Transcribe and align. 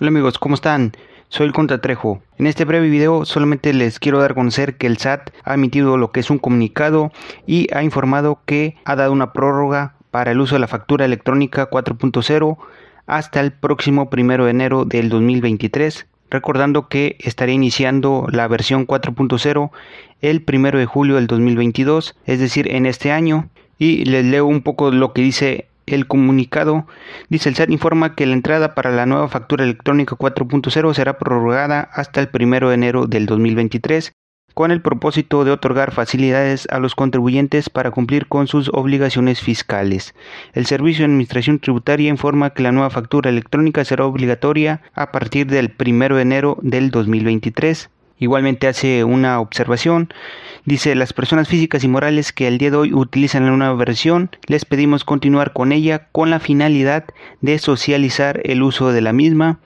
Hola 0.00 0.08
amigos, 0.08 0.38
¿cómo 0.38 0.54
están? 0.54 0.92
Soy 1.28 1.46
el 1.46 1.52
Contratrejo. 1.52 2.22
En 2.38 2.46
este 2.46 2.64
breve 2.64 2.88
video 2.88 3.26
solamente 3.26 3.74
les 3.74 3.98
quiero 3.98 4.18
dar 4.18 4.30
a 4.30 4.34
conocer 4.34 4.78
que 4.78 4.86
el 4.86 4.96
SAT 4.96 5.28
ha 5.44 5.52
emitido 5.52 5.98
lo 5.98 6.10
que 6.10 6.20
es 6.20 6.30
un 6.30 6.38
comunicado 6.38 7.12
y 7.46 7.66
ha 7.74 7.82
informado 7.82 8.40
que 8.46 8.76
ha 8.86 8.96
dado 8.96 9.12
una 9.12 9.34
prórroga 9.34 9.96
para 10.10 10.30
el 10.30 10.40
uso 10.40 10.54
de 10.54 10.60
la 10.60 10.68
factura 10.68 11.04
electrónica 11.04 11.68
4.0 11.68 12.56
hasta 13.06 13.40
el 13.40 13.52
próximo 13.52 14.08
primero 14.08 14.46
de 14.46 14.52
enero 14.52 14.86
del 14.86 15.10
2023 15.10 16.06
recordando 16.30 16.88
que 16.88 17.18
estaré 17.18 17.52
iniciando 17.52 18.26
la 18.32 18.48
versión 18.48 18.86
4.0 18.86 19.70
el 20.22 20.40
primero 20.40 20.78
de 20.78 20.86
julio 20.86 21.16
del 21.16 21.26
2022, 21.26 22.16
es 22.24 22.40
decir, 22.40 22.74
en 22.74 22.86
este 22.86 23.12
año. 23.12 23.50
Y 23.76 24.04
les 24.04 24.24
leo 24.24 24.46
un 24.46 24.62
poco 24.62 24.90
lo 24.90 25.12
que 25.12 25.22
dice 25.22 25.69
el 25.94 26.06
comunicado 26.06 26.86
dice 27.28 27.48
el 27.48 27.56
SAT 27.56 27.70
informa 27.70 28.14
que 28.14 28.26
la 28.26 28.34
entrada 28.34 28.74
para 28.74 28.90
la 28.90 29.06
nueva 29.06 29.28
factura 29.28 29.64
electrónica 29.64 30.16
4.0 30.16 30.94
será 30.94 31.18
prorrogada 31.18 31.88
hasta 31.92 32.20
el 32.20 32.30
1 32.32 32.68
de 32.68 32.74
enero 32.74 33.06
del 33.06 33.26
2023 33.26 34.12
con 34.54 34.70
el 34.70 34.82
propósito 34.82 35.44
de 35.44 35.52
otorgar 35.52 35.92
facilidades 35.92 36.66
a 36.70 36.78
los 36.78 36.94
contribuyentes 36.94 37.70
para 37.70 37.90
cumplir 37.90 38.26
con 38.26 38.46
sus 38.46 38.68
obligaciones 38.72 39.40
fiscales. 39.40 40.14
El 40.52 40.66
Servicio 40.66 41.02
de 41.02 41.12
Administración 41.12 41.60
Tributaria 41.60 42.08
informa 42.08 42.50
que 42.50 42.62
la 42.62 42.72
nueva 42.72 42.90
factura 42.90 43.30
electrónica 43.30 43.84
será 43.84 44.04
obligatoria 44.04 44.82
a 44.94 45.12
partir 45.12 45.46
del 45.46 45.74
1 45.78 46.16
de 46.16 46.22
enero 46.22 46.58
del 46.62 46.90
2023. 46.90 47.90
Igualmente 48.20 48.68
hace 48.68 49.02
una 49.02 49.40
observación. 49.40 50.12
Dice, 50.64 50.94
las 50.94 51.12
personas 51.12 51.48
físicas 51.48 51.82
y 51.82 51.88
morales 51.88 52.32
que 52.32 52.46
al 52.46 52.58
día 52.58 52.70
de 52.70 52.76
hoy 52.76 52.94
utilizan 52.94 53.46
la 53.46 53.56
nueva 53.56 53.74
versión, 53.74 54.30
les 54.46 54.64
pedimos 54.64 55.04
continuar 55.04 55.52
con 55.52 55.72
ella 55.72 56.06
con 56.12 56.30
la 56.30 56.38
finalidad 56.38 57.04
de 57.40 57.58
socializar 57.58 58.40
el 58.44 58.62
uso 58.62 58.92
de 58.92 59.00
la 59.00 59.12
misma 59.12 59.58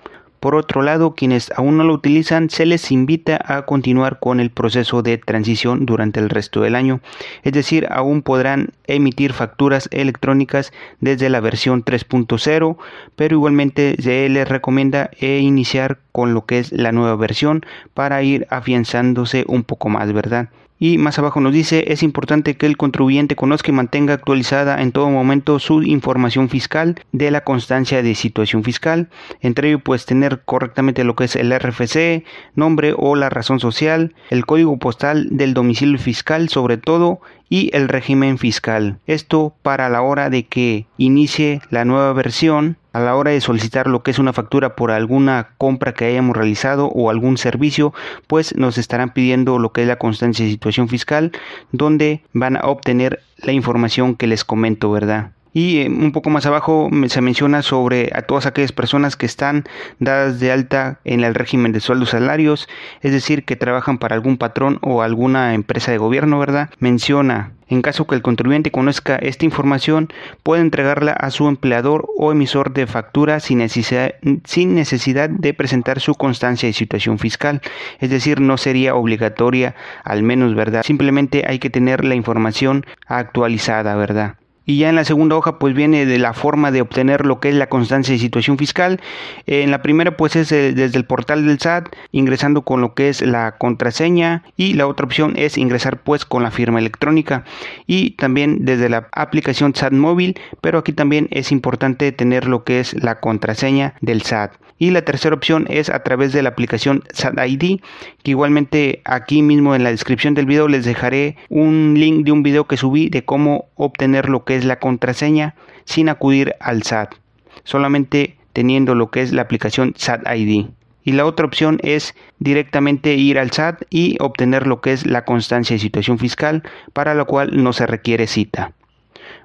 por 0.44 0.56
otro 0.56 0.82
lado, 0.82 1.14
quienes 1.14 1.50
aún 1.56 1.78
no 1.78 1.84
lo 1.84 1.94
utilizan, 1.94 2.50
se 2.50 2.66
les 2.66 2.92
invita 2.92 3.40
a 3.46 3.64
continuar 3.64 4.18
con 4.18 4.40
el 4.40 4.50
proceso 4.50 5.00
de 5.00 5.16
transición 5.16 5.86
durante 5.86 6.20
el 6.20 6.28
resto 6.28 6.60
del 6.60 6.74
año. 6.74 7.00
Es 7.44 7.54
decir, 7.54 7.86
aún 7.90 8.20
podrán 8.20 8.74
emitir 8.86 9.32
facturas 9.32 9.88
electrónicas 9.90 10.70
desde 11.00 11.30
la 11.30 11.40
versión 11.40 11.82
3.0, 11.82 12.76
pero 13.16 13.36
igualmente 13.36 13.96
se 13.98 14.28
les 14.28 14.46
recomienda 14.46 15.08
iniciar 15.18 16.00
con 16.14 16.32
lo 16.32 16.46
que 16.46 16.60
es 16.60 16.70
la 16.70 16.92
nueva 16.92 17.16
versión 17.16 17.66
para 17.92 18.22
ir 18.22 18.46
afianzándose 18.48 19.44
un 19.48 19.64
poco 19.64 19.88
más, 19.88 20.12
¿verdad? 20.12 20.48
Y 20.78 20.96
más 20.96 21.18
abajo 21.18 21.40
nos 21.40 21.52
dice, 21.52 21.86
es 21.88 22.04
importante 22.04 22.56
que 22.56 22.66
el 22.66 22.76
contribuyente 22.76 23.34
conozca 23.34 23.72
y 23.72 23.74
mantenga 23.74 24.14
actualizada 24.14 24.80
en 24.80 24.92
todo 24.92 25.10
momento 25.10 25.58
su 25.58 25.82
información 25.82 26.48
fiscal 26.48 27.00
de 27.10 27.32
la 27.32 27.42
constancia 27.42 28.00
de 28.00 28.14
situación 28.14 28.62
fiscal. 28.62 29.08
Entre 29.40 29.68
ello, 29.68 29.80
pues 29.80 30.06
tener 30.06 30.42
correctamente 30.44 31.02
lo 31.02 31.16
que 31.16 31.24
es 31.24 31.34
el 31.34 31.52
RFC, 31.58 32.24
nombre 32.54 32.94
o 32.96 33.16
la 33.16 33.28
razón 33.28 33.58
social, 33.58 34.14
el 34.30 34.46
código 34.46 34.76
postal 34.78 35.28
del 35.30 35.52
domicilio 35.52 35.98
fiscal 35.98 36.48
sobre 36.48 36.76
todo 36.76 37.20
y 37.48 37.70
el 37.74 37.88
régimen 37.88 38.38
fiscal. 38.38 38.98
Esto 39.08 39.56
para 39.62 39.88
la 39.88 40.02
hora 40.02 40.30
de 40.30 40.46
que 40.46 40.86
inicie 40.96 41.60
la 41.70 41.84
nueva 41.84 42.12
versión 42.12 42.78
a 42.94 43.00
la 43.00 43.16
hora 43.16 43.32
de 43.32 43.40
solicitar 43.40 43.88
lo 43.88 44.02
que 44.02 44.12
es 44.12 44.18
una 44.18 44.32
factura 44.32 44.76
por 44.76 44.92
alguna 44.92 45.50
compra 45.58 45.92
que 45.92 46.06
hayamos 46.06 46.36
realizado 46.36 46.86
o 46.86 47.10
algún 47.10 47.36
servicio, 47.36 47.92
pues 48.28 48.56
nos 48.56 48.78
estarán 48.78 49.12
pidiendo 49.12 49.58
lo 49.58 49.72
que 49.72 49.82
es 49.82 49.88
la 49.88 49.96
constancia 49.96 50.44
de 50.44 50.52
situación 50.52 50.88
fiscal, 50.88 51.32
donde 51.72 52.22
van 52.32 52.56
a 52.56 52.68
obtener 52.68 53.20
la 53.38 53.52
información 53.52 54.14
que 54.14 54.28
les 54.28 54.44
comento, 54.44 54.92
¿verdad? 54.92 55.32
Y 55.54 55.78
eh, 55.78 55.88
un 55.88 56.12
poco 56.12 56.28
más 56.28 56.44
abajo 56.44 56.90
se 57.06 57.22
menciona 57.22 57.62
sobre 57.62 58.10
a 58.12 58.22
todas 58.22 58.44
aquellas 58.44 58.72
personas 58.72 59.16
que 59.16 59.24
están 59.24 59.64
dadas 59.98 60.40
de 60.40 60.52
alta 60.52 60.98
en 61.04 61.24
el 61.24 61.34
régimen 61.34 61.72
de 61.72 61.80
sueldos 61.80 62.10
salarios, 62.10 62.68
es 63.00 63.12
decir, 63.12 63.44
que 63.44 63.56
trabajan 63.56 63.96
para 63.96 64.14
algún 64.14 64.36
patrón 64.36 64.78
o 64.82 65.00
alguna 65.00 65.54
empresa 65.54 65.92
de 65.92 65.98
gobierno, 65.98 66.38
¿verdad? 66.38 66.68
Menciona 66.78 67.52
en 67.68 67.82
caso 67.82 68.06
que 68.06 68.14
el 68.14 68.22
contribuyente 68.22 68.70
conozca 68.70 69.16
esta 69.16 69.44
información, 69.44 70.08
puede 70.42 70.62
entregarla 70.62 71.12
a 71.12 71.30
su 71.30 71.48
empleador 71.48 72.06
o 72.16 72.30
emisor 72.30 72.72
de 72.72 72.86
factura 72.86 73.40
sin 73.40 73.58
necesidad, 73.58 74.14
sin 74.44 74.74
necesidad, 74.74 75.30
de 75.30 75.54
presentar 75.54 76.00
su 76.00 76.14
constancia 76.14 76.68
de 76.68 76.72
situación 76.72 77.18
fiscal. 77.18 77.62
Es 78.00 78.10
decir, 78.10 78.40
no 78.40 78.58
sería 78.58 78.94
obligatoria, 78.94 79.74
al 80.04 80.22
menos, 80.22 80.54
¿verdad? 80.54 80.82
Simplemente 80.84 81.44
hay 81.46 81.58
que 81.58 81.70
tener 81.70 82.04
la 82.04 82.14
información 82.14 82.84
actualizada, 83.06 83.96
¿verdad? 83.96 84.36
Y 84.66 84.78
ya 84.78 84.88
en 84.88 84.96
la 84.96 85.04
segunda 85.04 85.36
hoja 85.36 85.58
pues 85.58 85.74
viene 85.74 86.06
de 86.06 86.18
la 86.18 86.32
forma 86.32 86.70
de 86.70 86.80
obtener 86.80 87.26
lo 87.26 87.40
que 87.40 87.50
es 87.50 87.54
la 87.54 87.68
constancia 87.68 88.12
de 88.12 88.18
situación 88.18 88.56
fiscal. 88.56 89.00
En 89.46 89.70
la 89.70 89.82
primera 89.82 90.16
pues 90.16 90.36
es 90.36 90.52
eh, 90.52 90.72
desde 90.72 90.98
el 90.98 91.04
portal 91.04 91.46
del 91.46 91.58
SAT 91.58 91.88
ingresando 92.12 92.62
con 92.62 92.80
lo 92.80 92.94
que 92.94 93.08
es 93.08 93.20
la 93.22 93.56
contraseña 93.58 94.42
y 94.56 94.74
la 94.74 94.86
otra 94.86 95.06
opción 95.06 95.34
es 95.36 95.58
ingresar 95.58 96.02
pues 96.02 96.24
con 96.24 96.42
la 96.42 96.50
firma 96.50 96.78
electrónica 96.78 97.44
y 97.86 98.12
también 98.12 98.64
desde 98.64 98.88
la 98.88 99.08
aplicación 99.12 99.74
SAT 99.74 99.92
móvil, 99.92 100.38
pero 100.60 100.78
aquí 100.78 100.92
también 100.92 101.28
es 101.30 101.52
importante 101.52 102.12
tener 102.12 102.46
lo 102.46 102.64
que 102.64 102.80
es 102.80 102.94
la 103.02 103.20
contraseña 103.20 103.94
del 104.00 104.22
SAT. 104.22 104.52
Y 104.76 104.90
la 104.90 105.02
tercera 105.02 105.34
opción 105.34 105.66
es 105.70 105.88
a 105.88 106.02
través 106.02 106.32
de 106.32 106.42
la 106.42 106.48
aplicación 106.48 107.04
SAT 107.12 107.38
ID, 107.46 107.80
que 108.22 108.30
igualmente 108.30 109.02
aquí 109.04 109.40
mismo 109.40 109.74
en 109.74 109.84
la 109.84 109.90
descripción 109.90 110.34
del 110.34 110.46
video 110.46 110.66
les 110.68 110.84
dejaré 110.84 111.36
un 111.48 111.94
link 111.96 112.24
de 112.24 112.32
un 112.32 112.42
video 112.42 112.66
que 112.66 112.76
subí 112.76 113.08
de 113.08 113.24
cómo 113.24 113.66
obtener 113.76 114.28
lo 114.28 114.44
es 114.54 114.64
la 114.64 114.78
contraseña 114.78 115.54
sin 115.84 116.08
acudir 116.08 116.54
al 116.60 116.82
SAT, 116.82 117.14
solamente 117.62 118.36
teniendo 118.52 118.94
lo 118.94 119.10
que 119.10 119.22
es 119.22 119.32
la 119.32 119.42
aplicación 119.42 119.94
SAT 119.96 120.22
ID. 120.34 120.66
Y 121.06 121.12
la 121.12 121.26
otra 121.26 121.44
opción 121.44 121.80
es 121.82 122.14
directamente 122.38 123.14
ir 123.14 123.38
al 123.38 123.50
SAT 123.50 123.82
y 123.90 124.16
obtener 124.20 124.66
lo 124.66 124.80
que 124.80 124.92
es 124.92 125.06
la 125.06 125.24
constancia 125.24 125.74
de 125.74 125.80
situación 125.80 126.18
fiscal, 126.18 126.62
para 126.92 127.14
lo 127.14 127.26
cual 127.26 127.62
no 127.62 127.72
se 127.72 127.86
requiere 127.86 128.26
cita. 128.26 128.72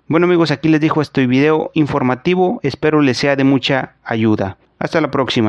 Bueno 0.08 0.26
amigos, 0.26 0.52
aquí 0.52 0.70
les 0.70 0.82
dejo 0.82 1.02
este 1.02 1.28
video 1.28 1.70
informativo, 1.74 2.60
espero 2.64 3.02
les 3.02 3.18
sea 3.18 3.36
de 3.36 3.44
mucha 3.44 3.96
ayuda. 4.04 4.58
Hasta 4.80 5.02
la 5.02 5.12
próxima. 5.12 5.48